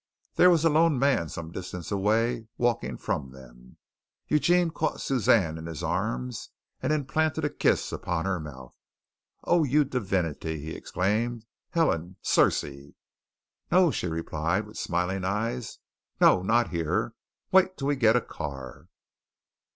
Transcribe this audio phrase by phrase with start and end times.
[0.33, 3.77] There was a lone man some distance away, walking from them.
[4.27, 6.49] Eugene caught Suzanne in his arms
[6.81, 8.75] and implanted a kiss upon her mouth.
[9.43, 11.45] "Oh, you divinity!" he exclaimed.
[11.69, 12.15] "Helen!
[12.23, 12.65] Circe!"
[13.71, 15.77] "No," she replied, with smiling eyes.
[16.19, 17.13] "No, not here.
[17.51, 18.87] Wait till we get a car."